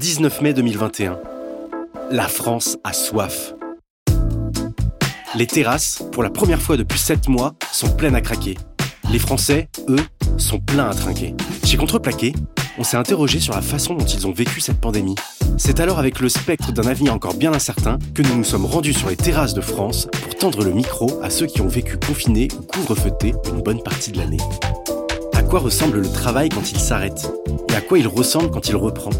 19 0.00 0.40
mai 0.40 0.54
2021. 0.54 1.18
La 2.10 2.26
France 2.26 2.78
a 2.84 2.94
soif. 2.94 3.52
Les 5.34 5.46
terrasses, 5.46 6.02
pour 6.12 6.22
la 6.22 6.30
première 6.30 6.62
fois 6.62 6.78
depuis 6.78 6.98
7 6.98 7.28
mois, 7.28 7.52
sont 7.70 7.90
pleines 7.90 8.14
à 8.14 8.22
craquer. 8.22 8.56
Les 9.12 9.18
Français, 9.18 9.68
eux, 9.90 10.00
sont 10.38 10.58
pleins 10.58 10.88
à 10.88 10.94
trinquer. 10.94 11.34
Chez 11.66 11.76
Contreplaqué, 11.76 12.32
on 12.78 12.82
s'est 12.82 12.96
interrogé 12.96 13.40
sur 13.40 13.52
la 13.52 13.60
façon 13.60 13.92
dont 13.92 14.06
ils 14.06 14.26
ont 14.26 14.32
vécu 14.32 14.62
cette 14.62 14.80
pandémie. 14.80 15.16
C'est 15.58 15.80
alors 15.80 15.98
avec 15.98 16.20
le 16.20 16.30
spectre 16.30 16.72
d'un 16.72 16.86
avenir 16.86 17.12
encore 17.12 17.34
bien 17.34 17.52
incertain 17.52 17.98
que 18.14 18.22
nous 18.22 18.36
nous 18.36 18.44
sommes 18.44 18.64
rendus 18.64 18.94
sur 18.94 19.10
les 19.10 19.16
terrasses 19.16 19.52
de 19.52 19.60
France 19.60 20.08
pour 20.22 20.34
tendre 20.34 20.64
le 20.64 20.72
micro 20.72 21.20
à 21.22 21.28
ceux 21.28 21.46
qui 21.46 21.60
ont 21.60 21.68
vécu 21.68 21.98
confinés 21.98 22.48
ou 22.58 22.62
couvre-feutés 22.62 23.34
une 23.52 23.60
bonne 23.60 23.82
partie 23.82 24.12
de 24.12 24.16
l'année. 24.16 24.40
À 25.34 25.42
quoi 25.42 25.60
ressemble 25.60 26.00
le 26.00 26.10
travail 26.10 26.48
quand 26.48 26.72
il 26.72 26.80
s'arrête? 26.80 27.30
Et 27.68 27.74
à 27.74 27.82
quoi 27.82 27.98
il 27.98 28.08
ressemble 28.08 28.50
quand 28.50 28.66
il 28.70 28.76
reprend? 28.76 29.10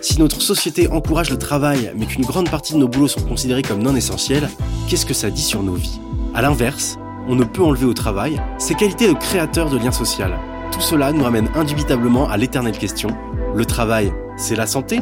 Si 0.00 0.18
notre 0.20 0.40
société 0.40 0.88
encourage 0.90 1.30
le 1.30 1.38
travail 1.38 1.92
mais 1.96 2.06
qu'une 2.06 2.24
grande 2.24 2.48
partie 2.48 2.72
de 2.72 2.78
nos 2.78 2.88
boulots 2.88 3.08
sont 3.08 3.20
considérés 3.20 3.62
comme 3.62 3.82
non 3.82 3.96
essentiels, 3.96 4.48
qu'est-ce 4.88 5.06
que 5.06 5.14
ça 5.14 5.30
dit 5.30 5.42
sur 5.42 5.62
nos 5.62 5.74
vies? 5.74 6.00
A 6.34 6.42
l'inverse, 6.42 6.98
on 7.28 7.34
ne 7.34 7.44
peut 7.44 7.62
enlever 7.62 7.84
au 7.84 7.94
travail 7.94 8.40
ses 8.58 8.74
qualités 8.74 9.08
de 9.08 9.14
créateur 9.14 9.70
de 9.70 9.78
liens 9.78 9.92
sociaux. 9.92 10.26
Tout 10.70 10.80
cela 10.80 11.12
nous 11.12 11.24
ramène 11.24 11.48
indubitablement 11.54 12.28
à 12.28 12.36
l'éternelle 12.36 12.78
question, 12.78 13.10
le 13.54 13.64
travail, 13.64 14.12
c'est 14.36 14.54
la 14.54 14.66
santé? 14.66 15.00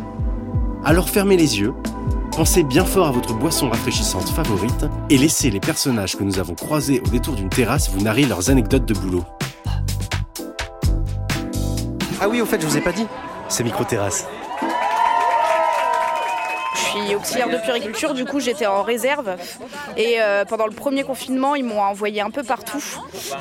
Alors 0.84 1.10
fermez 1.10 1.36
les 1.36 1.58
yeux, 1.58 1.74
pensez 2.32 2.62
bien 2.62 2.84
fort 2.84 3.08
à 3.08 3.12
votre 3.12 3.34
boisson 3.34 3.68
rafraîchissante 3.68 4.28
favorite 4.30 4.86
et 5.10 5.18
laissez 5.18 5.50
les 5.50 5.60
personnages 5.60 6.16
que 6.16 6.24
nous 6.24 6.38
avons 6.38 6.54
croisés 6.54 7.02
au 7.04 7.10
détour 7.10 7.34
d'une 7.34 7.50
terrasse 7.50 7.90
vous 7.90 8.02
narrer 8.02 8.24
leurs 8.24 8.48
anecdotes 8.48 8.86
de 8.86 8.94
boulot. 8.94 9.24
Ah 12.18 12.28
oui, 12.30 12.40
au 12.40 12.46
fait, 12.46 12.60
je 12.62 12.66
vous 12.66 12.78
ai 12.78 12.80
pas 12.80 12.92
dit, 12.92 13.06
c'est 13.48 13.62
micro-terrasse. 13.62 14.26
Je 16.76 16.82
suis 16.82 17.14
auxiliaire 17.14 17.48
de 17.48 17.56
puriculture, 17.56 18.12
du 18.12 18.26
coup 18.26 18.38
j'étais 18.38 18.66
en 18.66 18.82
réserve. 18.82 19.36
Et 19.96 20.16
euh, 20.20 20.44
pendant 20.44 20.66
le 20.66 20.72
premier 20.72 21.04
confinement, 21.04 21.54
ils 21.54 21.64
m'ont 21.64 21.80
envoyé 21.80 22.20
un 22.20 22.30
peu 22.30 22.42
partout. 22.42 22.84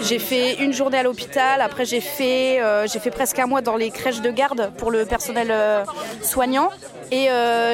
J'ai 0.02 0.19
fait 0.19 0.55
une 0.55 0.72
journée 0.72 1.00
à 1.00 1.03
l'hôpital, 1.03 1.61
après 1.61 1.86
j'ai 1.86 2.00
fait, 2.00 2.61
euh, 2.61 2.88
fait 2.88 3.11
presque 3.11 3.38
un 3.39 3.45
mois 3.45 3.61
dans 3.61 3.75
les 3.75 3.91
crèches 3.91 4.22
de 4.22 4.31
garde 4.31 4.72
pour 4.78 4.89
le 4.89 5.06
personnel 5.06 5.50
euh, 5.52 5.83
soignant. 6.22 6.69
Et 7.11 7.28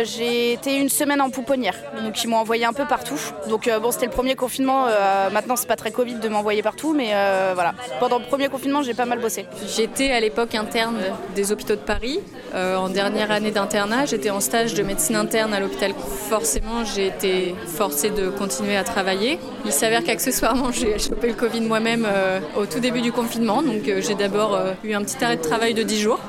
j'ai 0.03 0.51
été 0.51 0.75
une 0.75 0.89
semaine 0.89 1.21
en 1.21 1.29
pouponnière. 1.29 1.75
Donc 2.03 2.21
ils 2.21 2.27
m'ont 2.27 2.35
envoyé 2.35 2.65
un 2.65 2.73
peu 2.73 2.85
partout. 2.85 3.17
Donc 3.47 3.69
bon, 3.81 3.91
c'était 3.91 4.07
le 4.07 4.11
premier 4.11 4.35
confinement. 4.35 4.87
Maintenant, 5.31 5.55
c'est 5.55 5.69
pas 5.69 5.77
très 5.77 5.89
Covid 5.89 6.15
de 6.15 6.27
m'envoyer 6.27 6.61
partout, 6.61 6.93
mais 6.93 7.13
voilà. 7.53 7.73
Pendant 8.01 8.19
le 8.19 8.25
premier 8.25 8.49
confinement, 8.49 8.83
j'ai 8.83 8.93
pas 8.93 9.05
mal 9.05 9.19
bossé. 9.19 9.45
J'étais 9.73 10.11
à 10.11 10.19
l'époque 10.19 10.53
interne 10.53 10.97
des 11.33 11.53
hôpitaux 11.53 11.75
de 11.75 11.79
Paris. 11.79 12.19
En 12.53 12.89
dernière 12.89 13.31
année 13.31 13.51
d'internat, 13.51 14.05
j'étais 14.05 14.31
en 14.31 14.41
stage 14.41 14.73
de 14.73 14.83
médecine 14.83 15.15
interne 15.15 15.50
à 15.53 15.59
l'hôpital. 15.59 15.93
Forcément, 16.29 16.83
j'ai 16.85 17.07
été 17.07 17.55
forcée 17.65 18.09
de 18.09 18.29
continuer 18.29 18.75
à 18.75 18.83
travailler. 18.83 19.39
Il 19.65 19.71
s'avère 19.71 20.03
qu'accessoirement, 20.03 20.71
j'ai 20.73 20.97
chopé 20.99 21.27
le 21.27 21.33
Covid 21.33 21.61
moi-même 21.61 22.05
euh, 22.07 22.39
au 22.57 22.65
tout 22.65 22.79
début 22.79 23.01
du 23.01 23.11
confinement. 23.11 23.61
Donc 23.61 23.87
euh, 23.87 24.01
j'ai 24.01 24.15
d'abord 24.15 24.55
euh, 24.55 24.71
eu 24.83 24.93
un 24.93 25.03
petit 25.03 25.23
arrêt 25.23 25.37
de 25.37 25.41
travail 25.41 25.73
de 25.73 25.83
10 25.83 25.99
jours. 25.99 26.19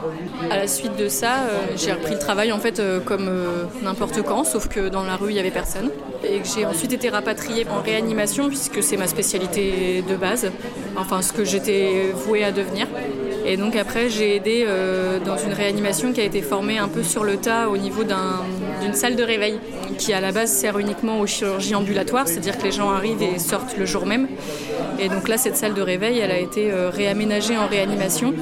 À 0.50 0.56
la 0.56 0.66
suite 0.66 0.96
de 0.96 1.08
ça, 1.08 1.36
j'ai 1.76 1.92
repris 1.92 2.12
le 2.14 2.18
travail 2.18 2.52
en 2.52 2.58
fait 2.58 2.82
comme 3.06 3.30
n'importe 3.82 4.22
quand, 4.22 4.44
sauf 4.44 4.68
que 4.68 4.88
dans 4.88 5.04
la 5.04 5.16
rue, 5.16 5.30
il 5.30 5.34
n'y 5.34 5.40
avait 5.40 5.50
personne. 5.50 5.90
Et 6.24 6.38
que 6.40 6.48
j'ai 6.54 6.66
ensuite 6.66 6.92
été 6.92 7.08
rapatriée 7.08 7.66
en 7.70 7.82
réanimation, 7.82 8.48
puisque 8.48 8.82
c'est 8.82 8.96
ma 8.96 9.06
spécialité 9.06 10.04
de 10.08 10.16
base, 10.16 10.50
enfin 10.96 11.22
ce 11.22 11.32
que 11.32 11.44
j'étais 11.44 12.10
vouée 12.14 12.44
à 12.44 12.52
devenir. 12.52 12.86
Et 13.46 13.56
donc 13.56 13.76
après, 13.76 14.08
j'ai 14.08 14.36
aidé 14.36 14.66
dans 15.24 15.36
une 15.36 15.52
réanimation 15.52 16.12
qui 16.12 16.20
a 16.20 16.24
été 16.24 16.42
formée 16.42 16.78
un 16.78 16.88
peu 16.88 17.02
sur 17.02 17.24
le 17.24 17.36
tas 17.36 17.68
au 17.68 17.76
niveau 17.76 18.04
d'un- 18.04 18.40
d'une 18.82 18.94
salle 18.94 19.16
de 19.16 19.22
réveil, 19.22 19.58
qui 19.98 20.12
à 20.12 20.20
la 20.20 20.32
base 20.32 20.50
sert 20.50 20.78
uniquement 20.78 21.20
aux 21.20 21.26
chirurgies 21.26 21.74
ambulatoires, 21.74 22.26
c'est-à-dire 22.26 22.58
que 22.58 22.64
les 22.64 22.72
gens 22.72 22.90
arrivent 22.90 23.22
et 23.22 23.38
sortent 23.38 23.76
le 23.76 23.86
jour 23.86 24.06
même. 24.06 24.28
Et 24.98 25.08
donc 25.08 25.28
là, 25.28 25.36
cette 25.36 25.56
salle 25.56 25.74
de 25.74 25.82
réveil, 25.82 26.18
elle 26.18 26.30
a 26.30 26.38
été 26.38 26.70
euh, 26.70 26.90
réaménagée 26.90 27.56
en 27.56 27.66
réanimation. 27.66 28.32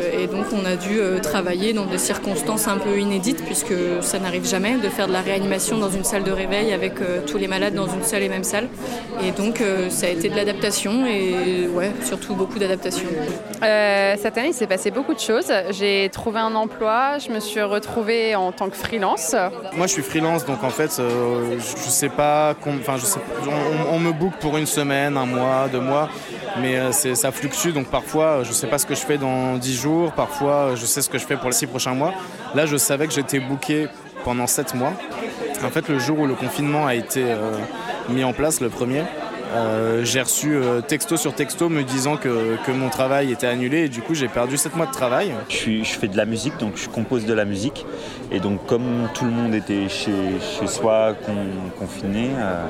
Euh, 0.00 0.22
et 0.22 0.26
donc 0.26 0.46
on 0.52 0.64
a 0.64 0.76
dû 0.76 0.98
euh, 0.98 1.18
travailler 1.20 1.72
dans 1.72 1.86
des 1.86 1.98
circonstances 1.98 2.68
un 2.68 2.78
peu 2.78 2.98
inédites, 2.98 3.44
puisque 3.44 3.74
ça 4.00 4.18
n'arrive 4.18 4.46
jamais 4.46 4.74
de 4.74 4.88
faire 4.88 5.06
de 5.06 5.12
la 5.12 5.20
réanimation 5.20 5.78
dans 5.78 5.90
une 5.90 6.04
salle 6.04 6.24
de 6.24 6.32
réveil 6.32 6.72
avec 6.72 6.94
tous 7.26 7.38
les 7.38 7.46
malades 7.46 7.74
dans 7.74 7.86
une 7.86 8.02
seule 8.02 8.22
et 8.22 8.28
même 8.28 8.44
salle. 8.44 8.68
Et 9.24 9.32
donc 9.32 9.62
ça 9.88 10.06
a 10.06 10.10
été 10.10 10.28
de 10.28 10.36
l'adaptation 10.36 11.06
et 11.06 11.68
ouais, 11.68 11.90
surtout 12.04 12.34
beaucoup 12.34 12.58
d'adaptation. 12.58 13.06
Cette 13.60 14.36
année, 14.38 14.48
il 14.48 14.54
s'est 14.54 14.66
passé 14.66 14.90
beaucoup 14.90 15.14
de 15.14 15.20
choses. 15.20 15.52
J'ai 15.70 16.08
trouvé 16.12 16.40
un 16.40 16.54
emploi, 16.54 17.18
je 17.18 17.30
me 17.30 17.40
suis 17.40 17.62
retrouvée 17.62 18.34
en 18.34 18.52
tant 18.52 18.68
que 18.68 18.76
freelance. 18.76 19.34
Moi, 19.80 19.86
je 19.86 19.94
suis 19.94 20.02
freelance, 20.02 20.44
donc 20.44 20.62
en 20.62 20.68
fait, 20.68 20.98
euh, 20.98 21.58
je, 21.58 21.88
sais 21.88 22.10
pas, 22.10 22.54
enfin, 22.66 22.98
je 22.98 23.06
sais, 23.06 23.18
on, 23.46 23.94
on 23.94 23.98
me 23.98 24.12
book 24.12 24.34
pour 24.38 24.58
une 24.58 24.66
semaine, 24.66 25.16
un 25.16 25.24
mois, 25.24 25.68
deux 25.72 25.80
mois, 25.80 26.10
mais 26.60 26.76
euh, 26.76 26.92
ça 26.92 27.32
fluctue, 27.32 27.70
donc 27.70 27.86
parfois, 27.86 28.24
euh, 28.24 28.44
je 28.44 28.52
sais 28.52 28.66
pas 28.66 28.76
ce 28.76 28.84
que 28.84 28.94
je 28.94 29.00
fais 29.00 29.16
dans 29.16 29.56
dix 29.56 29.74
jours, 29.74 30.12
parfois, 30.12 30.74
je 30.74 30.84
sais 30.84 31.00
ce 31.00 31.08
que 31.08 31.16
je 31.16 31.24
fais 31.24 31.38
pour 31.38 31.46
les 31.46 31.54
six 31.54 31.66
prochains 31.66 31.94
mois. 31.94 32.12
Là, 32.54 32.66
je 32.66 32.76
savais 32.76 33.06
que 33.06 33.14
j'étais 33.14 33.40
booké 33.40 33.88
pendant 34.22 34.46
sept 34.46 34.74
mois. 34.74 34.92
En 35.64 35.70
fait, 35.70 35.88
le 35.88 35.98
jour 35.98 36.18
où 36.18 36.26
le 36.26 36.34
confinement 36.34 36.86
a 36.86 36.94
été 36.94 37.24
mis 38.10 38.22
en 38.22 38.34
place, 38.34 38.60
le 38.60 38.68
premier, 38.68 39.04
euh, 39.52 40.04
j'ai 40.04 40.20
reçu 40.20 40.54
euh, 40.54 40.80
texto 40.80 41.16
sur 41.16 41.34
texto 41.34 41.68
me 41.68 41.82
disant 41.82 42.16
que, 42.16 42.56
que 42.64 42.70
mon 42.70 42.88
travail 42.88 43.32
était 43.32 43.46
annulé 43.46 43.84
et 43.84 43.88
du 43.88 44.00
coup 44.00 44.14
j'ai 44.14 44.28
perdu 44.28 44.56
7 44.56 44.76
mois 44.76 44.86
de 44.86 44.92
travail. 44.92 45.32
Je, 45.48 45.82
fais 45.82 46.08
de 46.08 46.16
la 46.16 46.24
musique, 46.24 46.56
donc 46.58 46.76
je 46.76 46.88
compose 46.88 47.26
de 47.26 47.34
la 47.34 47.44
musique. 47.44 47.84
Et 48.30 48.38
donc 48.40 48.64
comme 48.66 49.08
tout 49.14 49.24
le 49.24 49.30
monde 49.32 49.54
était 49.54 49.88
chez, 49.88 50.12
chez 50.40 50.66
soi, 50.66 51.14
con- 51.26 51.78
confiné, 51.78 52.30
euh, 52.38 52.66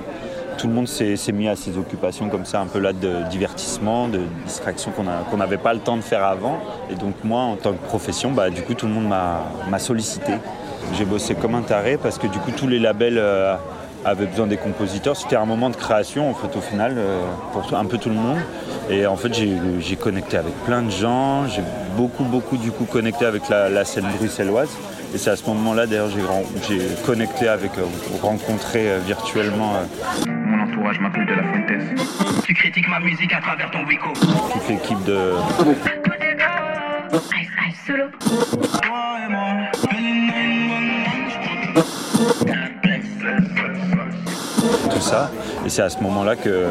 tout 0.56 0.68
le 0.68 0.72
monde 0.74 0.88
s'est 0.88 1.16
mis 1.32 1.48
à 1.48 1.56
ses 1.56 1.76
occupations 1.78 2.28
comme 2.28 2.44
ça, 2.44 2.60
un 2.60 2.66
peu 2.66 2.78
là 2.78 2.92
de 2.92 3.28
divertissement, 3.30 4.08
de 4.08 4.20
distraction 4.46 4.92
qu'on 4.92 5.36
n'avait 5.36 5.56
pas 5.56 5.72
le 5.72 5.80
temps 5.80 5.96
de 5.96 6.02
faire 6.02 6.24
avant. 6.24 6.60
Et 6.90 6.94
donc 6.94 7.14
moi, 7.24 7.40
en 7.40 7.56
tant 7.56 7.72
que 7.72 7.82
profession, 7.86 8.30
bah, 8.30 8.50
du 8.50 8.62
coup, 8.62 8.74
tout 8.74 8.86
le 8.86 8.92
monde 8.92 9.08
m'a 9.08 9.78
sollicité. 9.78 10.32
J'ai 10.94 11.04
bossé 11.04 11.34
comme 11.34 11.54
un 11.54 11.62
taré 11.62 11.96
parce 11.96 12.18
que 12.18 12.26
du 12.26 12.38
coup, 12.38 12.50
tous 12.50 12.66
les 12.68 12.78
labels 12.78 13.18
avaient 14.04 14.26
besoin 14.26 14.46
des 14.46 14.56
compositeurs. 14.56 15.16
C'était 15.16 15.36
un 15.36 15.44
moment 15.46 15.70
de 15.70 15.76
création, 15.76 16.30
en 16.30 16.34
fait, 16.34 16.56
au 16.56 16.60
final, 16.60 16.94
euh, 16.96 17.22
pour 17.52 17.76
un 17.76 17.84
peu 17.84 17.98
tout 17.98 18.08
le 18.08 18.14
monde. 18.14 18.38
Et 18.88 19.06
en 19.06 19.16
fait, 19.16 19.32
j'ai 19.34 19.52
j'ai 19.80 19.96
connecté 19.96 20.36
avec 20.36 20.54
plein 20.64 20.82
de 20.82 20.90
gens. 20.90 21.46
J'ai 21.46 21.62
beaucoup, 21.96 22.24
beaucoup, 22.24 22.56
du 22.56 22.70
coup, 22.70 22.84
connecté 22.84 23.24
avec 23.24 23.48
la, 23.48 23.68
la 23.68 23.84
scène 23.84 24.06
bruxelloise. 24.18 24.70
Et 25.14 25.18
c'est 25.18 25.30
à 25.30 25.36
ce 25.36 25.44
moment-là, 25.46 25.86
d'ailleurs, 25.86 26.10
j'ai 26.10 26.78
connecté 27.04 27.48
avec, 27.48 27.72
euh, 27.78 27.84
rencontré 28.22 28.90
euh, 28.90 28.98
virtuellement 29.04 29.72
Mon 30.28 30.62
entourage 30.62 31.00
m'appelle 31.00 31.26
de 31.26 31.34
la 31.34 31.42
Fuentes. 31.42 32.44
Tu 32.46 32.54
critiques 32.54 32.88
ma 32.88 33.00
musique 33.00 33.32
à 33.32 33.40
travers 33.40 33.70
ton 33.70 33.84
Wico. 33.86 34.12
toute 34.52 34.68
l'équipe 34.68 35.02
de, 35.04 35.32
Et 45.64 45.68
c'est 45.68 45.82
à 45.82 45.90
ce 45.90 45.98
moment-là 46.00 46.36
que, 46.36 46.66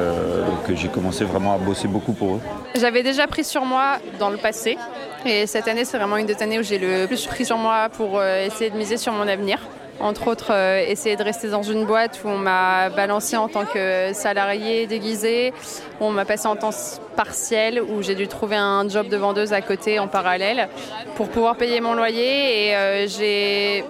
que 0.68 0.76
j'ai 0.76 0.88
commencé 0.88 1.24
vraiment 1.24 1.54
à 1.56 1.58
bosser 1.58 1.88
beaucoup 1.88 2.14
pour 2.14 2.36
eux. 2.36 2.40
J'avais 2.76 3.04
déjà 3.04 3.28
pris 3.28 3.44
sur 3.44 3.66
moi 3.66 3.98
dans 4.20 4.30
le 4.30 4.38
passé. 4.38 4.78
Et 5.26 5.48
cette 5.48 5.68
année, 5.68 5.86
c'est 5.86 5.98
vraiment 5.98 6.18
une 6.18 6.26
des 6.26 6.42
années 6.42 6.60
où 6.60 6.64
j'ai 6.64 6.80
le 6.80 7.06
plus 7.08 7.26
pris 7.26 7.46
sur 7.46 7.58
moi 7.58 7.90
pour 7.90 8.20
euh, 8.20 8.46
essayer 8.46 8.70
de 8.70 8.78
miser 8.78 8.98
sur 8.98 9.12
mon 9.12 9.28
avenir. 9.28 9.60
Entre 10.00 10.30
autres, 10.30 10.54
euh, 10.54 10.82
essayer 10.88 11.18
de 11.18 11.24
rester 11.24 11.50
dans 11.50 11.62
une 11.62 11.86
boîte 11.86 12.22
où 12.24 12.30
on 12.30 12.38
m'a 12.38 12.90
balancé 12.90 13.36
en 13.36 13.50
tant 13.50 13.66
que 13.66 14.14
salarié 14.14 14.88
déguisé, 14.88 15.54
où 16.00 16.06
on 16.06 16.12
m'a 16.12 16.24
passé 16.24 16.48
en 16.48 16.56
temps 16.56 16.70
partiel, 17.18 17.82
où 17.82 18.02
j'ai 18.02 18.16
dû 18.16 18.30
trouver 18.30 18.56
un 18.56 18.88
job 18.88 19.10
de 19.10 19.18
vendeuse 19.18 19.52
à 19.52 19.62
côté 19.62 20.00
en 20.00 20.08
parallèle 20.08 20.70
pour 21.16 21.28
pouvoir 21.28 21.58
payer 21.58 21.82
mon 21.82 21.96
loyer. 21.96 22.68
Et 22.68 22.76
euh, 22.76 23.08
j'ai 23.08 23.84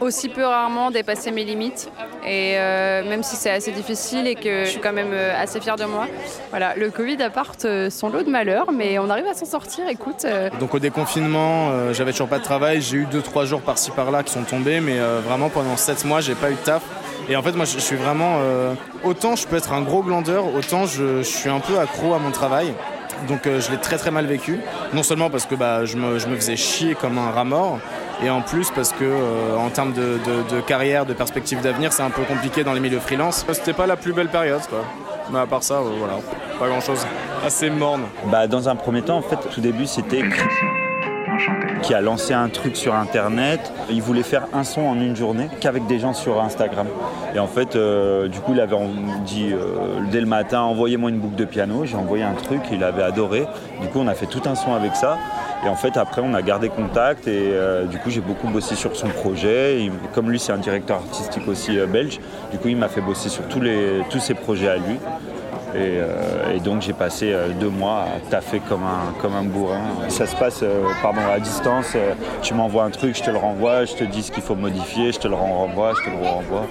aussi 0.00 0.30
peu 0.30 0.46
rarement 0.46 0.90
dépassé 0.90 1.30
mes 1.30 1.44
limites. 1.44 1.90
Et 2.24 2.54
euh, 2.58 3.02
même 3.08 3.22
si 3.22 3.36
c'est 3.36 3.50
assez 3.50 3.72
difficile 3.72 4.26
et 4.26 4.34
que 4.34 4.64
je 4.64 4.70
suis 4.70 4.80
quand 4.80 4.92
même 4.92 5.12
euh, 5.12 5.32
assez 5.40 5.60
fière 5.60 5.76
de 5.76 5.84
moi, 5.84 6.06
voilà, 6.50 6.74
le 6.76 6.90
Covid 6.90 7.22
apporte 7.22 7.64
euh, 7.64 7.88
son 7.88 8.10
lot 8.10 8.22
de 8.22 8.30
malheurs, 8.30 8.72
mais 8.72 8.98
on 8.98 9.08
arrive 9.08 9.26
à 9.26 9.34
s'en 9.34 9.46
sortir. 9.46 9.88
Écoute, 9.88 10.26
Donc 10.58 10.74
au 10.74 10.78
déconfinement, 10.78 11.92
j'avais 11.92 12.12
toujours 12.12 12.28
pas 12.28 12.38
de 12.38 12.44
travail. 12.44 12.82
J'ai 12.82 12.98
eu 12.98 13.06
2-3 13.06 13.46
jours 13.46 13.62
par-ci 13.62 13.90
par-là 13.90 14.22
qui 14.22 14.32
sont 14.32 14.42
tombés, 14.42 14.80
mais 14.80 14.98
vraiment 15.24 15.48
pendant 15.48 15.76
7 15.76 16.04
mois, 16.04 16.20
j'ai 16.20 16.34
pas 16.34 16.50
eu 16.50 16.54
de 16.54 16.58
taf. 16.58 16.82
Et 17.28 17.36
en 17.36 17.42
fait, 17.42 17.52
moi, 17.52 17.64
je 17.64 17.78
suis 17.78 17.96
vraiment. 17.96 18.38
autant 19.04 19.36
je 19.36 19.46
peux 19.46 19.56
être 19.56 19.72
un 19.72 19.82
gros 19.82 20.02
glandeur, 20.02 20.54
autant 20.54 20.86
je 20.86 21.22
suis 21.22 21.48
un 21.48 21.60
peu 21.60 21.78
accro 21.78 22.14
à 22.14 22.18
mon 22.18 22.30
travail. 22.30 22.74
Donc 23.28 23.46
euh, 23.46 23.60
je 23.60 23.70
l'ai 23.70 23.78
très 23.78 23.96
très 23.98 24.10
mal 24.10 24.26
vécu. 24.26 24.60
Non 24.92 25.02
seulement 25.02 25.30
parce 25.30 25.46
que 25.46 25.54
bah, 25.54 25.84
je, 25.84 25.96
me, 25.96 26.18
je 26.18 26.26
me 26.26 26.36
faisais 26.36 26.56
chier 26.56 26.94
comme 26.94 27.18
un 27.18 27.30
rat 27.30 27.44
mort, 27.44 27.78
et 28.22 28.30
en 28.30 28.42
plus 28.42 28.70
parce 28.70 28.92
que 28.92 29.04
euh, 29.04 29.56
en 29.56 29.70
termes 29.70 29.92
de, 29.92 30.18
de- 30.24 30.56
de 30.56 30.60
carrière, 30.60 31.06
de 31.06 31.14
perspective 31.14 31.60
d'avenir, 31.60 31.92
c'est 31.92 32.02
un 32.02 32.10
peu 32.10 32.22
compliqué 32.22 32.64
dans 32.64 32.72
les 32.72 32.80
milieux 32.80 33.00
freelance. 33.00 33.44
C'était 33.52 33.72
pas 33.72 33.86
la 33.86 33.96
plus 33.96 34.12
belle 34.12 34.28
période, 34.28 34.62
quoi. 34.68 34.84
Mais 35.32 35.38
à 35.38 35.46
part 35.46 35.62
ça, 35.62 35.74
euh, 35.74 35.90
voilà, 35.98 36.14
pas 36.58 36.66
grand 36.68 36.80
chose. 36.80 37.06
Assez 37.46 37.70
morne. 37.70 38.02
Bah, 38.26 38.46
dans 38.46 38.68
un 38.68 38.76
premier 38.76 39.02
temps, 39.02 39.18
en 39.18 39.22
fait, 39.22 39.38
tout 39.54 39.60
début, 39.60 39.86
c'était 39.86 40.22
Qui 41.82 41.94
a 41.94 42.00
lancé 42.00 42.34
un 42.34 42.48
truc 42.48 42.76
sur 42.76 42.94
internet. 42.94 43.72
Il 43.90 44.02
voulait 44.02 44.22
faire 44.22 44.46
un 44.52 44.64
son 44.64 44.82
en 44.82 44.94
une 44.94 45.16
journée 45.16 45.48
qu'avec 45.60 45.86
des 45.86 45.98
gens 45.98 46.12
sur 46.12 46.40
Instagram. 46.40 46.86
Et 47.34 47.38
en 47.38 47.46
fait, 47.46 47.76
euh, 47.76 48.28
du 48.28 48.40
coup, 48.40 48.52
il 48.52 48.60
avait 48.60 48.76
dit 49.24 49.50
euh, 49.52 50.00
dès 50.10 50.20
le 50.20 50.26
matin 50.26 50.60
envoyez-moi 50.60 51.10
une 51.10 51.18
boucle 51.18 51.36
de 51.36 51.44
piano. 51.44 51.84
J'ai 51.84 51.96
envoyé 51.96 52.24
un 52.24 52.34
truc, 52.34 52.60
il 52.72 52.84
avait 52.84 53.02
adoré. 53.02 53.46
Du 53.80 53.88
coup, 53.88 54.00
on 54.00 54.08
a 54.08 54.14
fait 54.14 54.26
tout 54.26 54.42
un 54.46 54.54
son 54.54 54.74
avec 54.74 54.94
ça. 54.94 55.18
Et 55.64 55.68
en 55.68 55.76
fait, 55.76 55.96
après, 55.96 56.22
on 56.24 56.34
a 56.34 56.42
gardé 56.42 56.68
contact 56.68 57.28
et 57.28 57.50
euh, 57.52 57.84
du 57.84 57.98
coup, 57.98 58.10
j'ai 58.10 58.20
beaucoup 58.20 58.48
bossé 58.48 58.74
sur 58.74 58.96
son 58.96 59.08
projet. 59.08 59.82
Et 59.82 59.92
comme 60.14 60.30
lui, 60.30 60.38
c'est 60.38 60.52
un 60.52 60.58
directeur 60.58 60.98
artistique 60.98 61.46
aussi 61.48 61.78
belge, 61.86 62.18
du 62.50 62.58
coup, 62.58 62.68
il 62.68 62.76
m'a 62.76 62.88
fait 62.88 63.02
bosser 63.02 63.28
sur 63.28 63.44
tous, 63.48 63.60
les, 63.60 64.02
tous 64.10 64.20
ses 64.20 64.34
projets 64.34 64.68
à 64.68 64.76
lui. 64.76 64.98
Et, 65.74 65.98
euh, 66.00 66.56
et 66.56 66.60
donc 66.60 66.82
j'ai 66.82 66.92
passé 66.92 67.32
euh, 67.32 67.48
deux 67.50 67.68
mois 67.68 68.02
à 68.02 68.30
taffer 68.30 68.60
comme 68.60 68.82
un, 68.82 69.12
comme 69.20 69.34
un 69.34 69.44
bourrin. 69.44 69.82
Ça 70.08 70.26
se 70.26 70.34
passe 70.34 70.60
euh, 70.62 70.82
pardon, 71.00 71.20
à 71.32 71.38
distance. 71.38 71.96
tu 72.42 72.54
m'envoies 72.54 72.84
un 72.84 72.90
truc, 72.90 73.16
je 73.16 73.22
te 73.22 73.30
le 73.30 73.36
renvoie, 73.36 73.84
je 73.84 73.94
te 73.94 74.04
dis 74.04 74.22
ce 74.22 74.32
qu'il 74.32 74.42
faut 74.42 74.56
modifier, 74.56 75.12
je 75.12 75.18
te 75.20 75.28
le 75.28 75.34
renvoie, 75.34 75.92
je 75.94 76.10
te 76.10 76.10
le 76.10 76.26
renvoie. 76.26 76.66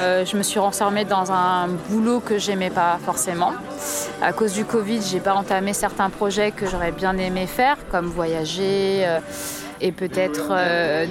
Je 0.00 0.36
me 0.36 0.42
suis 0.42 0.58
renfermée 0.58 1.04
dans 1.04 1.32
un 1.32 1.68
boulot 1.88 2.20
que 2.20 2.38
j'aimais 2.38 2.70
pas 2.70 2.98
forcément. 3.04 3.52
À 4.22 4.32
cause 4.32 4.52
du 4.52 4.64
Covid, 4.64 5.00
j'ai 5.02 5.20
pas 5.20 5.34
entamé 5.34 5.72
certains 5.72 6.10
projets 6.10 6.50
que 6.52 6.66
j'aurais 6.66 6.92
bien 6.92 7.16
aimé 7.16 7.46
faire, 7.46 7.76
comme 7.90 8.06
voyager 8.06 9.06
et 9.80 9.92
peut-être 9.92 10.54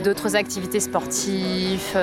d'autres 0.04 0.36
activités 0.36 0.80
sportives, 0.80 1.98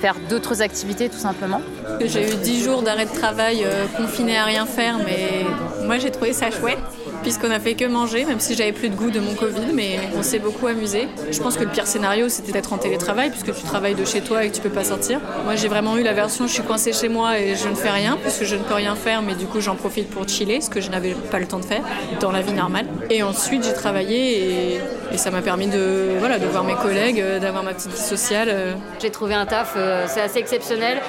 faire 0.00 0.16
d'autres 0.28 0.62
activités 0.62 1.08
tout 1.08 1.18
simplement. 1.18 1.60
J'ai 2.04 2.32
eu 2.32 2.36
10 2.36 2.64
jours 2.64 2.82
d'arrêt 2.82 3.06
de 3.06 3.12
travail 3.12 3.64
euh, 3.64 3.86
confiné 3.96 4.36
à 4.36 4.44
rien 4.44 4.66
faire, 4.66 4.98
mais 4.98 5.44
moi 5.84 5.98
j'ai 5.98 6.10
trouvé 6.10 6.32
ça 6.32 6.50
chouette. 6.50 6.78
Puisqu'on 7.22 7.50
a 7.50 7.58
fait 7.58 7.72
que 7.74 7.86
manger, 7.86 8.26
même 8.26 8.38
si 8.38 8.54
j'avais 8.54 8.72
plus 8.72 8.90
de 8.90 8.94
goût 8.96 9.10
de 9.10 9.18
mon 9.18 9.34
Covid, 9.34 9.72
mais 9.72 9.98
on 10.14 10.22
s'est 10.22 10.38
beaucoup 10.38 10.66
amusé. 10.66 11.08
Je 11.30 11.40
pense 11.40 11.56
que 11.56 11.64
le 11.64 11.70
pire 11.70 11.86
scénario, 11.86 12.28
c'était 12.28 12.52
d'être 12.52 12.74
en 12.74 12.76
télétravail, 12.76 13.30
puisque 13.30 13.54
tu 13.54 13.62
travailles 13.62 13.94
de 13.94 14.04
chez 14.04 14.20
toi 14.20 14.44
et 14.44 14.50
que 14.50 14.54
tu 14.54 14.60
peux 14.60 14.68
pas 14.68 14.84
sortir. 14.84 15.20
Moi, 15.44 15.56
j'ai 15.56 15.68
vraiment 15.68 15.96
eu 15.96 16.02
la 16.02 16.12
version, 16.12 16.46
je 16.46 16.52
suis 16.52 16.62
coincée 16.62 16.92
chez 16.92 17.08
moi 17.08 17.38
et 17.38 17.54
je 17.56 17.66
ne 17.66 17.74
fais 17.74 17.88
rien, 17.88 18.18
puisque 18.20 18.44
je 18.44 18.56
ne 18.56 18.62
peux 18.62 18.74
rien 18.74 18.94
faire, 18.94 19.22
mais 19.22 19.34
du 19.34 19.46
coup, 19.46 19.60
j'en 19.60 19.74
profite 19.74 20.10
pour 20.10 20.28
chiller, 20.28 20.60
ce 20.60 20.68
que 20.68 20.82
je 20.82 20.90
n'avais 20.90 21.14
pas 21.30 21.38
le 21.38 21.46
temps 21.46 21.60
de 21.60 21.64
faire 21.64 21.82
dans 22.20 22.30
la 22.30 22.42
vie 22.42 22.52
normale. 22.52 22.86
Et 23.08 23.22
ensuite, 23.22 23.64
j'ai 23.64 23.72
travaillé 23.72 24.74
et, 24.74 24.80
et 25.14 25.16
ça 25.16 25.30
m'a 25.30 25.42
permis 25.42 25.68
de, 25.68 26.16
voilà, 26.18 26.40
de 26.40 26.46
voir 26.46 26.64
mes 26.64 26.74
collègues, 26.74 27.20
euh, 27.20 27.38
d'avoir 27.38 27.62
ma 27.62 27.72
petite 27.72 27.92
vie 27.92 27.96
sociale. 27.96 28.48
euh. 28.50 28.72
J'ai 29.00 29.10
trouvé 29.10 29.34
un 29.34 29.46
taf, 29.46 29.74
euh, 29.76 30.06
c'est 30.08 30.20
assez 30.20 30.40
exceptionnel 30.40 31.00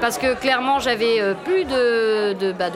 parce 0.00 0.18
que 0.18 0.34
clairement 0.34 0.80
j'avais 0.80 1.22
plus 1.44 1.64
de, 1.64 2.32
de, 2.32 2.50
bah. 2.50 2.70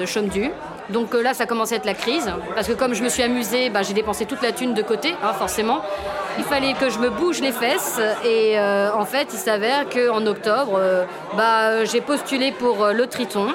Donc 0.91 1.13
là 1.15 1.35
ça 1.35 1.45
commençait 1.47 1.75
à 1.75 1.79
être 1.79 1.87
la 1.87 1.95
crise 1.95 2.31
parce 2.55 2.69
que 2.69 2.73
comme 2.73 2.95
je 2.95 3.03
me 3.03 3.09
suis 3.09 3.25
amusée, 3.25 3.69
bah, 3.69 3.83
j'ai 3.83 3.95
dépensé 3.95 4.27
toute 4.27 4.43
la 4.43 4.53
thune 4.53 4.75
de 4.75 4.83
côté, 4.83 5.13
hein, 5.25 5.33
forcément. 5.33 5.81
Il 6.39 6.45
fallait 6.45 6.75
que 6.75 6.89
je 6.89 7.01
me 7.01 7.11
bouge 7.11 7.41
les 7.41 7.51
fesses 7.51 7.99
et 8.25 8.57
en 8.95 9.05
fait 9.05 9.27
il 9.33 9.39
s'avère 9.39 9.89
qu'en 9.89 10.25
octobre 10.27 10.81
bah, 11.37 11.85
j'ai 11.85 12.01
postulé 12.01 12.53
pour 12.53 12.87
le 12.95 13.07
Triton 13.09 13.49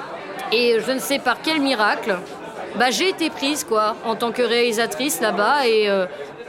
et 0.52 0.76
je 0.86 0.92
ne 0.92 0.98
sais 0.98 1.18
par 1.18 1.36
quel 1.42 1.60
miracle 1.60 2.16
bah, 2.76 2.90
j'ai 2.90 3.08
été 3.08 3.30
prise 3.30 3.64
quoi 3.64 3.96
en 4.04 4.16
tant 4.16 4.32
que 4.32 4.42
réalisatrice 4.42 5.20
là-bas 5.22 5.66
et 5.66 5.88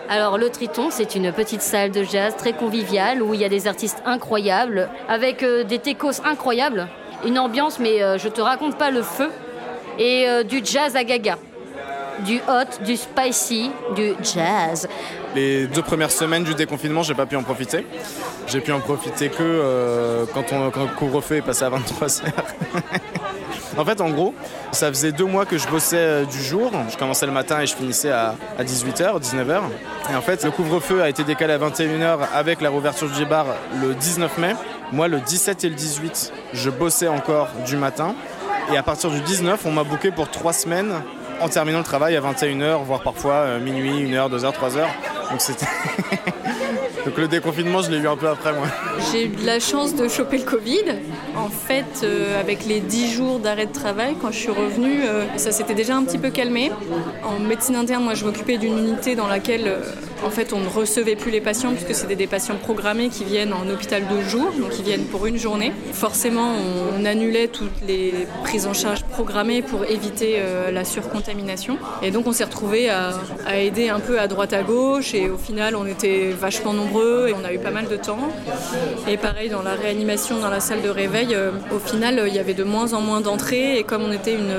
alors 0.10 0.38
le 0.38 0.50
Triton 0.50 0.90
c'est 0.92 1.16
une 1.16 1.32
petite 1.32 1.62
salle 1.62 1.92
de 1.92 2.04
jazz 2.04 2.36
très 2.38 2.54
conviviale 2.54 3.22
où 3.22 3.34
il 3.34 3.40
y 3.40 3.46
a 3.46 3.50
des 3.50 3.68
artistes 3.68 4.02
incroyables 4.06 4.90
avec 5.08 5.44
euh, 5.44 5.64
des 5.64 5.80
techos 5.80 6.22
incroyables, 6.26 6.88
une 7.26 7.40
ambiance 7.40 7.80
mais 7.80 8.04
euh, 8.04 8.18
je 8.18 8.28
te 8.28 8.42
raconte 8.42 8.78
pas 8.78 8.92
le 8.92 9.02
feu 9.02 9.30
et 9.98 10.28
euh, 10.28 10.44
du 10.44 10.62
jazz 10.64 10.96
à 10.96 11.04
gaga. 11.04 11.38
Du 12.20 12.38
hot, 12.48 12.84
du 12.86 12.96
spicy, 12.96 13.72
du 13.96 14.14
jazz. 14.22 14.88
Les 15.36 15.66
deux 15.66 15.82
premières 15.82 16.12
semaines 16.12 16.44
du 16.44 16.54
déconfinement, 16.54 17.02
j'ai 17.02 17.16
pas 17.16 17.26
pu 17.26 17.36
en 17.36 17.42
profiter. 17.42 17.88
J'ai 18.48 18.62
pu 18.62 18.72
en 18.72 18.80
profiter 18.80 19.30
que 19.30 19.42
euh, 19.42 20.26
quand, 20.32 20.46
on, 20.52 20.66
le 20.66 20.96
couvre-feu 20.96 21.38
est 21.38 21.42
passé 21.42 21.64
à 21.64 21.72
23h. 21.72 22.22
en 23.78 23.86
fait, 23.86 24.02
en 24.02 24.10
gros, 24.10 24.34
ça 24.72 24.90
faisait 24.90 25.12
deux 25.12 25.26
mois 25.26 25.46
que 25.46 25.58
je 25.58 25.68
bossais 25.68 25.98
euh, 25.98 26.26
du 26.26 26.42
jour. 26.42 26.72
Je 26.92 26.98
commençais 26.98 27.26
le 27.26 27.32
matin 27.32 27.62
et 27.62 27.66
je 27.66 27.76
finissais 27.76 28.12
à, 28.12 28.36
à 28.58 28.64
18h, 28.64 29.20
19h. 29.20 29.62
Et 30.12 30.16
en 30.16 30.22
fait, 30.22 30.44
le 30.44 30.52
couvre-feu 30.52 31.02
a 31.02 31.10
été 31.10 31.24
décalé 31.24 31.54
à 31.54 31.58
21h 31.58 32.20
avec 32.34 32.62
la 32.62 32.70
réouverture 32.70 33.10
du 33.10 33.26
bar 33.26 33.46
le 33.82 33.94
19 33.94 34.38
mai. 34.38 34.56
Moi, 34.92 35.08
le 35.08 35.20
17 35.20 35.64
et 35.64 35.70
le 35.70 35.76
18, 35.76 36.34
je 36.54 36.70
bossais 36.70 37.08
encore 37.08 37.50
du 37.66 37.78
matin. 37.78 38.16
Et 38.72 38.78
à 38.78 38.84
partir 38.84 39.10
du 39.10 39.22
19, 39.22 39.66
on 39.66 39.72
m'a 39.72 39.84
booké 39.84 40.12
pour 40.12 40.30
trois 40.30 40.54
semaines 40.54 40.94
en 41.42 41.50
terminant 41.50 41.80
le 41.80 41.84
travail 41.84 42.16
à 42.16 42.22
21h, 42.22 42.84
voire 42.84 43.02
parfois 43.02 43.34
euh, 43.34 43.60
minuit, 43.60 44.06
1h, 44.10 44.30
2h, 44.30 44.54
3h. 44.54 44.82
Donc 45.32 45.42
c'était. 45.42 45.66
Donc 47.06 47.18
le 47.18 47.28
déconfinement, 47.28 47.82
je 47.82 47.92
l'ai 47.92 47.98
eu 47.98 48.08
un 48.08 48.16
peu 48.16 48.30
après 48.30 48.54
moi. 48.54 48.68
J'ai 49.12 49.26
eu 49.26 49.28
de 49.28 49.46
la 49.46 49.60
chance 49.60 49.94
de 49.94 50.08
choper 50.08 50.38
le 50.38 50.46
Covid. 50.46 50.86
En 51.36 51.50
fait, 51.50 52.02
euh, 52.04 52.40
avec 52.40 52.66
les 52.66 52.80
10 52.80 53.14
jours 53.14 53.40
d'arrêt 53.40 53.66
de 53.66 53.74
travail, 53.74 54.16
quand 54.22 54.32
je 54.32 54.38
suis 54.38 54.52
revenue, 54.52 55.02
euh, 55.04 55.26
ça 55.36 55.52
s'était 55.52 55.74
déjà 55.74 55.98
un 55.98 56.04
petit 56.04 56.18
peu 56.18 56.30
calmé. 56.30 56.72
En 57.24 57.40
médecine 57.40 57.76
interne, 57.76 58.04
moi, 58.04 58.14
je 58.14 58.24
m'occupais 58.24 58.58
d'une 58.58 58.78
unité 58.78 59.16
dans 59.16 59.28
laquelle, 59.28 59.68
euh, 59.68 59.82
en 60.26 60.30
fait, 60.30 60.54
on 60.54 60.60
ne 60.60 60.68
recevait 60.68 61.16
plus 61.16 61.32
les 61.32 61.42
patients 61.42 61.74
puisque 61.74 61.94
c'était 61.94 62.16
des 62.16 62.28
patients 62.28 62.56
programmés 62.56 63.10
qui 63.10 63.24
viennent 63.24 63.54
en 63.54 63.68
hôpital 63.70 64.04
de 64.08 64.22
jour, 64.22 64.52
donc 64.60 64.72
ils 64.78 64.84
viennent 64.84 65.06
pour 65.06 65.26
une 65.26 65.38
journée. 65.38 65.72
Forcément, 65.92 66.54
on, 66.98 67.04
annulait 67.04 67.50
toutes 67.50 67.82
les 67.86 68.14
prises 68.44 68.66
en 68.66 68.74
charge 68.74 69.04
programmées 69.04 69.62
pour 69.62 69.84
éviter 69.84 70.36
euh, 70.38 70.72
la 70.72 70.86
surcontamination. 70.86 71.78
Et 72.02 72.12
donc, 72.12 72.28
on 72.28 72.32
s'est 72.32 72.46
retrouvés 72.46 72.90
à, 72.90 73.12
aider 73.58 73.90
un 73.90 74.00
peu 74.00 74.22
à 74.22 74.30
droite 74.30 74.54
à 74.54 74.64
gauche. 74.64 75.14
Et 75.14 75.30
au 75.30 75.38
final, 75.38 75.76
on 75.76 75.86
était 75.86 76.30
vachement 76.30 76.72
nombreux 76.72 77.28
et 77.28 77.34
on 77.34 77.44
a 77.44 77.52
eu 77.52 77.60
pas 77.60 77.72
mal 77.72 77.90
de 77.90 77.98
temps. 77.98 78.20
Et 79.06 79.18
pareil, 79.18 79.50
dans 79.50 79.64
la 79.64 79.74
réanimation, 79.74 80.40
dans 80.40 80.50
la 80.50 80.62
salle 80.62 80.82
de 80.82 80.88
réveil, 80.88 81.36
euh, 81.36 81.52
au 81.76 81.80
final, 81.80 82.24
il 82.26 82.34
y 82.34 82.40
avait 82.40 82.54
de 82.54 82.64
moins 82.64 82.94
en 82.94 83.02
moins 83.02 83.20
d'entrées. 83.20 83.78
Et 83.78 83.84
comme 83.84 84.04
on 84.04 84.12
était 84.14 84.36
une, 84.36 84.56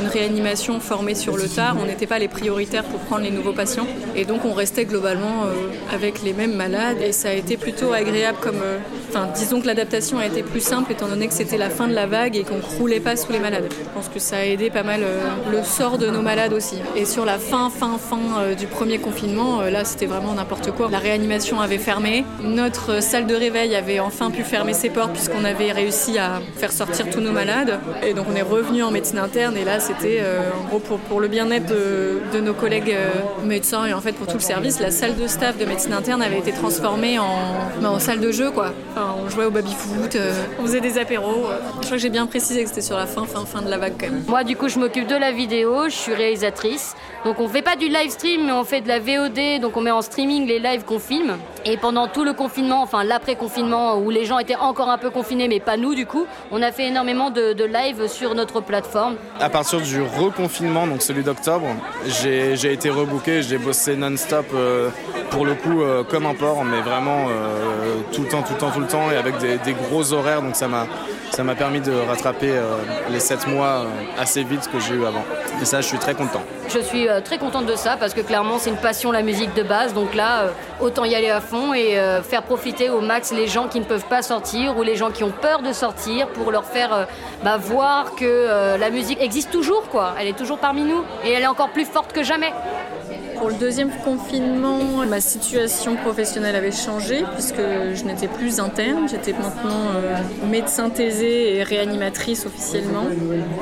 une 0.00 0.08
réanimation 0.08 0.78
formée 0.78 1.16
sur 1.16 1.36
le 1.36 1.48
tard, 1.48 1.76
on 1.80 1.86
n'était 1.86 2.06
pas 2.06 2.20
les 2.20 2.28
prioritaires 2.28 2.84
pour 2.84 3.00
prendre 3.00 3.24
les 3.24 3.32
nouveaux 3.32 3.52
patients. 3.52 3.88
Et 4.14 4.24
donc, 4.24 4.44
on 4.44 4.52
restait 4.52 4.84
globalement 4.84 4.99
euh, 5.04 5.70
avec 5.92 6.22
les 6.22 6.32
mêmes 6.32 6.54
malades. 6.54 6.98
Et 7.02 7.12
ça 7.12 7.30
a 7.30 7.32
été 7.32 7.56
plutôt 7.56 7.92
agréable 7.92 8.38
comme. 8.40 8.62
Enfin, 9.12 9.26
disons 9.34 9.60
que 9.60 9.66
l'adaptation 9.66 10.18
a 10.18 10.26
été 10.26 10.44
plus 10.44 10.60
simple 10.60 10.92
étant 10.92 11.08
donné 11.08 11.26
que 11.26 11.34
c'était 11.34 11.56
la 11.56 11.68
fin 11.68 11.88
de 11.88 11.92
la 11.92 12.06
vague 12.06 12.36
et 12.36 12.44
qu'on 12.44 12.58
ne 12.58 12.62
croulait 12.62 13.00
pas 13.00 13.16
sous 13.16 13.32
les 13.32 13.40
malades. 13.40 13.66
Je 13.68 13.88
pense 13.92 14.08
que 14.08 14.20
ça 14.20 14.36
a 14.36 14.44
aidé 14.44 14.70
pas 14.70 14.84
mal 14.84 15.00
euh, 15.02 15.18
le 15.50 15.64
sort 15.64 15.98
de 15.98 16.06
nos 16.06 16.22
malades 16.22 16.52
aussi. 16.52 16.76
Et 16.94 17.04
sur 17.04 17.24
la 17.24 17.38
fin, 17.38 17.70
fin, 17.70 17.98
fin 17.98 18.20
euh, 18.38 18.54
du 18.54 18.68
premier 18.68 18.98
confinement, 18.98 19.62
euh, 19.62 19.70
là, 19.70 19.84
c'était 19.84 20.06
vraiment 20.06 20.32
n'importe 20.34 20.70
quoi. 20.70 20.88
La 20.92 21.00
réanimation 21.00 21.60
avait 21.60 21.78
fermé. 21.78 22.24
Notre 22.40 23.02
salle 23.02 23.26
de 23.26 23.34
réveil 23.34 23.74
avait 23.74 23.98
enfin 23.98 24.30
pu 24.30 24.44
fermer 24.44 24.74
ses 24.74 24.90
portes 24.90 25.12
puisqu'on 25.12 25.44
avait 25.44 25.72
réussi 25.72 26.16
à 26.16 26.40
faire 26.54 26.70
sortir 26.70 27.10
tous 27.10 27.20
nos 27.20 27.32
malades. 27.32 27.80
Et 28.06 28.14
donc, 28.14 28.26
on 28.30 28.36
est 28.36 28.42
revenu 28.42 28.84
en 28.84 28.92
médecine 28.92 29.18
interne. 29.18 29.56
Et 29.56 29.64
là, 29.64 29.80
c'était 29.80 30.22
en 30.56 30.68
gros 30.68 30.78
pour, 30.78 31.20
le 31.20 31.26
bien-être 31.26 31.66
de, 31.66 32.40
nos 32.40 32.54
collègues 32.54 32.94
médecins 33.44 33.86
et 33.86 33.92
en 33.92 34.00
fait 34.00 34.12
pour 34.12 34.28
tout 34.28 34.36
le 34.36 34.40
service. 34.40 34.78
La 34.78 34.92
salle 34.92 35.16
de 35.16 35.26
staff 35.26 35.58
de 35.58 35.64
médecine 35.64 35.94
interne 35.94 36.22
avait 36.22 36.38
été 36.38 36.52
transformée 36.52 37.18
en, 37.18 37.26
bah, 37.82 37.90
salle 37.98 38.20
de 38.20 38.30
jeu, 38.30 38.50
quoi. 38.50 38.72
On 39.24 39.28
jouait 39.28 39.44
au 39.46 39.50
baby-foot, 39.50 40.16
euh, 40.16 40.32
on 40.58 40.62
faisait 40.62 40.80
des 40.80 40.98
apéros. 40.98 41.46
euh. 41.48 41.58
Je 41.80 41.86
crois 41.86 41.96
que 41.96 41.98
j'ai 41.98 42.10
bien 42.10 42.26
précisé 42.26 42.62
que 42.62 42.68
c'était 42.68 42.80
sur 42.80 42.96
la 42.96 43.06
fin, 43.06 43.24
fin, 43.26 43.44
fin 43.44 43.62
de 43.62 43.68
la 43.70 43.78
vague 43.78 43.94
quand 43.98 44.06
même. 44.10 44.24
Moi, 44.28 44.44
du 44.44 44.56
coup, 44.56 44.68
je 44.68 44.78
m'occupe 44.78 45.06
de 45.06 45.16
la 45.16 45.32
vidéo, 45.32 45.84
je 45.88 45.94
suis 45.94 46.14
réalisatrice. 46.14 46.94
Donc, 47.24 47.38
on 47.40 47.48
fait 47.48 47.62
pas 47.62 47.76
du 47.76 47.88
live 47.88 48.10
stream, 48.10 48.46
mais 48.46 48.52
on 48.52 48.64
fait 48.64 48.80
de 48.80 48.88
la 48.88 48.98
VOD. 48.98 49.60
Donc, 49.60 49.76
on 49.76 49.80
met 49.82 49.90
en 49.90 50.02
streaming 50.02 50.46
les 50.46 50.58
lives 50.58 50.84
qu'on 50.84 50.98
filme. 50.98 51.36
Et 51.66 51.76
pendant 51.76 52.08
tout 52.08 52.24
le 52.24 52.32
confinement, 52.32 52.82
enfin 52.82 53.04
l'après-confinement, 53.04 53.98
où 53.98 54.10
les 54.10 54.24
gens 54.24 54.38
étaient 54.38 54.56
encore 54.56 54.88
un 54.88 54.98
peu 54.98 55.10
confinés, 55.10 55.46
mais 55.48 55.60
pas 55.60 55.76
nous, 55.76 55.94
du 55.94 56.06
coup, 56.06 56.26
on 56.50 56.62
a 56.62 56.72
fait 56.72 56.86
énormément 56.86 57.30
de, 57.30 57.52
de 57.52 57.64
live 57.64 58.06
sur 58.08 58.34
notre 58.34 58.60
plateforme. 58.60 59.16
À 59.38 59.50
partir 59.50 59.80
du 59.80 60.00
reconfinement, 60.00 60.86
donc 60.86 61.02
celui 61.02 61.22
d'octobre, 61.22 61.66
j'ai 62.06 62.56
j'ai 62.56 62.72
été 62.72 62.88
rebooké, 62.90 63.42
j'ai 63.42 63.58
bossé 63.58 63.94
non-stop 63.96 64.46
euh, 64.54 64.88
pour 65.30 65.44
le 65.44 65.54
coup 65.54 65.82
euh, 65.82 66.02
comme 66.02 66.26
un 66.26 66.34
porc, 66.34 66.64
mais 66.64 66.80
vraiment 66.80 67.26
euh, 67.28 67.96
tout 68.12 68.22
le 68.22 68.28
temps, 68.28 68.42
tout 68.42 68.54
le 68.54 68.58
temps, 68.58 68.70
tout 68.70 68.80
le 68.80 68.86
temps, 68.86 68.89
et 69.12 69.16
avec 69.16 69.38
des, 69.38 69.72
gros 69.72 70.12
horaires, 70.12 70.42
donc 70.42 70.56
ça 70.56 70.68
m'a 70.68 70.86
ça 71.32 71.44
m'a 71.44 71.54
permis 71.54 71.80
de 71.80 71.92
rattraper 71.92 72.50
euh, 72.50 72.76
les 73.08 73.20
7 73.20 73.46
mois 73.46 73.84
euh, 73.84 74.20
assez 74.20 74.42
vite 74.42 74.68
que 74.70 74.80
j'ai 74.80 74.94
eu 74.94 75.06
avant. 75.06 75.24
Et 75.62 75.64
ça, 75.64 75.80
je 75.80 75.86
suis 75.86 75.98
très 75.98 76.14
content. 76.14 76.42
Je 76.68 76.80
suis 76.80 77.08
euh, 77.08 77.20
très 77.20 77.38
contente 77.38 77.66
de 77.66 77.76
ça 77.76 77.96
parce 77.96 78.14
que 78.14 78.20
clairement, 78.20 78.58
c'est 78.58 78.70
une 78.70 78.76
passion 78.76 79.12
la 79.12 79.22
musique 79.22 79.54
de 79.54 79.62
base. 79.62 79.94
Donc 79.94 80.16
là, 80.16 80.46
autant 80.80 81.04
y 81.04 81.14
aller 81.14 81.30
à 81.30 81.40
fond 81.40 81.72
et 81.72 81.96
faire 82.28 82.42
profiter 82.42 82.90
au 82.90 83.00
max 83.00 83.32
les 83.32 83.46
gens 83.46 83.68
qui 83.68 83.78
ne 83.78 83.84
peuvent 83.84 84.06
pas 84.06 84.22
sortir 84.22 84.76
ou 84.76 84.82
les 84.82 84.96
gens 84.96 85.10
qui 85.10 85.22
ont 85.22 85.30
peur 85.30 85.62
de 85.62 85.72
sortir 85.72 86.26
pour 86.28 86.50
leur 86.50 86.64
faire 86.64 87.06
bah, 87.44 87.58
voir 87.58 88.16
que 88.16 88.76
la 88.76 88.90
musique 88.90 89.22
existe 89.22 89.52
toujours, 89.52 89.88
quoi. 89.88 90.14
Elle 90.18 90.28
est 90.28 90.36
toujours 90.36 90.58
parmi 90.58 90.82
nous 90.82 91.04
et 91.24 91.30
elle 91.30 91.42
est 91.42 91.48
encore 91.48 91.70
plus 91.70 91.84
forte 91.84 92.12
que 92.12 92.24
jamais. 92.24 92.52
Pour 93.40 93.48
le 93.48 93.54
deuxième 93.54 93.90
confinement, 94.04 95.06
ma 95.08 95.22
situation 95.22 95.96
professionnelle 95.96 96.56
avait 96.56 96.72
changé 96.72 97.24
puisque 97.32 97.56
je 97.56 98.04
n'étais 98.04 98.28
plus 98.28 98.60
interne, 98.60 99.08
j'étais 99.08 99.32
maintenant 99.32 99.94
euh, 99.96 100.46
médecin 100.46 100.90
thésée 100.90 101.56
et 101.56 101.62
réanimatrice 101.62 102.44
officiellement. 102.44 103.06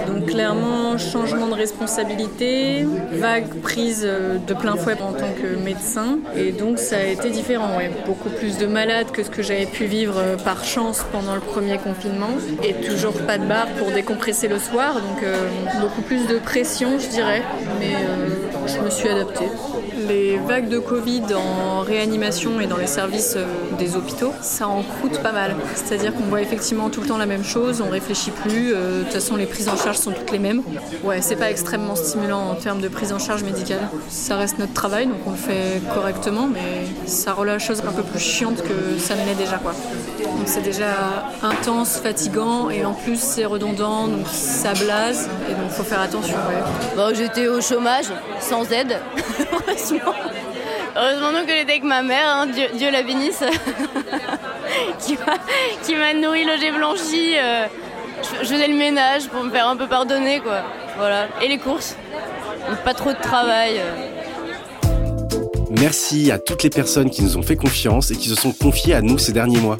Donc 0.08 0.26
clairement, 0.26 0.99
changement 0.99 1.47
de 1.47 1.54
responsabilité, 1.54 2.87
vague 3.12 3.47
prise 3.62 4.02
euh, 4.04 4.38
de 4.38 4.52
plein 4.52 4.75
fouet 4.75 5.00
en 5.00 5.12
tant 5.12 5.30
que 5.40 5.56
médecin. 5.62 6.18
Et 6.37 6.50
donc 6.50 6.80
ça 6.80 6.97
a 6.97 7.04
été 7.04 7.30
différent, 7.30 7.78
beaucoup 8.04 8.30
plus 8.30 8.58
de 8.58 8.66
malades 8.66 9.12
que 9.12 9.23
ce 9.23 9.30
que 9.30 9.42
j'avais 9.42 9.66
pu 9.66 9.85
vivre 9.85 10.18
euh, 10.18 10.37
par 10.37 10.64
chance 10.64 11.06
pendant 11.12 11.37
le 11.37 11.40
premier 11.40 11.78
confinement. 11.78 12.30
Et 12.64 12.75
toujours 12.85 13.14
pas 13.28 13.38
de 13.38 13.47
bar 13.47 13.68
pour 13.78 13.92
décompresser 13.92 14.49
le 14.49 14.58
soir, 14.58 14.94
donc 14.94 15.25
beaucoup 15.80 16.02
plus 16.02 16.26
de 16.26 16.38
pression 16.40 16.99
je 16.99 17.08
dirais, 17.11 17.44
je 18.68 18.80
me 18.80 18.90
suis 18.90 19.08
adaptée. 19.08 19.48
Les 20.08 20.38
vagues 20.38 20.68
de 20.68 20.78
Covid 20.78 21.22
en 21.34 21.80
réanimation 21.80 22.60
et 22.60 22.66
dans 22.66 22.78
les 22.78 22.86
services 22.86 23.34
euh, 23.36 23.44
des 23.78 23.94
hôpitaux, 23.94 24.32
ça 24.40 24.66
en 24.66 24.82
coûte 24.82 25.18
pas 25.22 25.32
mal. 25.32 25.54
C'est-à-dire 25.74 26.14
qu'on 26.14 26.24
voit 26.24 26.40
effectivement 26.40 26.88
tout 26.88 27.02
le 27.02 27.06
temps 27.06 27.18
la 27.18 27.26
même 27.26 27.44
chose, 27.44 27.82
on 27.86 27.90
réfléchit 27.90 28.30
plus, 28.30 28.72
euh, 28.72 29.00
de 29.00 29.04
toute 29.04 29.12
façon 29.12 29.36
les 29.36 29.44
prises 29.44 29.68
en 29.68 29.76
charge 29.76 29.98
sont 29.98 30.12
toutes 30.12 30.30
les 30.30 30.38
mêmes. 30.38 30.62
Ouais, 31.04 31.20
c'est 31.20 31.36
pas 31.36 31.50
extrêmement 31.50 31.94
stimulant 31.94 32.50
en 32.50 32.54
termes 32.54 32.80
de 32.80 32.88
prise 32.88 33.12
en 33.12 33.18
charge 33.18 33.42
médicale. 33.42 33.88
Ça 34.08 34.36
reste 34.36 34.58
notre 34.58 34.72
travail, 34.72 35.06
donc 35.08 35.18
on 35.26 35.30
le 35.32 35.36
fait 35.36 35.82
correctement, 35.94 36.46
mais 36.46 36.86
ça 37.06 37.34
rend 37.34 37.44
la 37.44 37.58
chose 37.58 37.82
un 37.86 37.92
peu 37.92 38.02
plus 38.02 38.20
chiante 38.20 38.62
que 38.62 38.98
ça 38.98 39.14
ne 39.14 39.26
l'est 39.26 39.34
déjà. 39.34 39.58
Donc 39.58 40.46
c'est 40.46 40.62
déjà 40.62 41.26
intense, 41.42 41.98
fatigant, 41.98 42.70
et 42.70 42.84
en 42.84 42.94
plus 42.94 43.20
c'est 43.20 43.44
redondant, 43.44 44.08
donc 44.08 44.26
ça 44.26 44.72
blase, 44.72 45.28
et 45.50 45.54
donc 45.54 45.70
faut 45.70 45.82
faire 45.84 46.00
attention. 46.00 46.36
Bon, 46.96 47.14
J'étais 47.14 47.48
au 47.48 47.60
chômage, 47.60 48.06
sans 48.40 48.70
aide. 48.72 48.98
Heureusement. 50.05 51.28
Heureusement 51.31 51.45
que 51.47 51.52
j'étais 51.52 51.73
avec 51.73 51.85
ma 51.85 52.02
mère, 52.02 52.26
hein, 52.26 52.47
Dieu, 52.47 52.90
la 52.90 53.02
bénisse, 53.02 53.45
qui 55.85 55.95
m'a 55.95 56.14
nourri, 56.14 56.45
logé, 56.45 56.73
blanchi. 56.73 57.37
Euh, 57.37 57.67
je, 58.43 58.47
faisais 58.49 58.67
le 58.67 58.75
ménage 58.75 59.28
pour 59.28 59.45
me 59.45 59.50
faire 59.50 59.69
un 59.69 59.76
peu 59.76 59.87
pardonner, 59.87 60.40
quoi. 60.40 60.62
Voilà. 60.97 61.28
Et 61.40 61.49
les 61.49 61.59
courses. 61.59 61.97
pas 62.85 62.95
trop 62.95 63.12
de 63.12 63.21
travail. 63.21 63.78
Euh. 63.78 64.19
Merci 65.78 66.33
à 66.33 66.38
toutes 66.38 66.64
les 66.64 66.71
personnes 66.71 67.11
qui 67.11 67.23
nous 67.23 67.37
ont 67.37 67.43
fait 67.43 67.57
confiance 67.57 68.11
et 68.11 68.17
qui 68.17 68.28
se 68.28 68.35
sont 68.35 68.52
confiées 68.52 68.95
à 68.95 69.02
nous 69.02 69.19
ces 69.19 69.33
derniers 69.33 69.61
mois. 69.61 69.78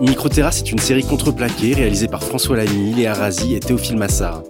Microterrasse 0.00 0.60
est 0.60 0.72
une 0.72 0.78
série 0.78 1.04
contreplaquée 1.04 1.74
réalisée 1.74 2.08
par 2.08 2.22
François 2.22 2.56
Lamy, 2.56 2.94
Léa 2.94 3.12
Razi 3.12 3.54
et 3.54 3.60
Théophile 3.60 3.96
Massard. 3.96 4.42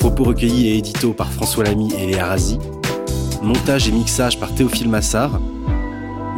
Propos 0.00 0.24
recueillis 0.24 0.70
et 0.70 0.78
édito 0.78 1.12
par 1.12 1.30
François 1.30 1.64
Lamy 1.64 1.92
et 1.94 2.06
Léa 2.06 2.26
Razi 2.26 2.58
montage 3.42 3.88
et 3.88 3.92
mixage 3.92 4.38
par 4.38 4.54
Théophile 4.54 4.88
Massard, 4.88 5.40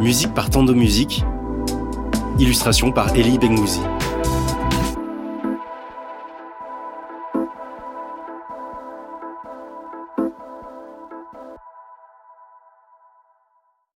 musique 0.01 0.33
par 0.33 0.49
Tando 0.49 0.73
Musique, 0.73 1.23
illustration 2.39 2.91
par 2.91 3.15
Elie 3.15 3.37
Bengouzi. 3.37 3.81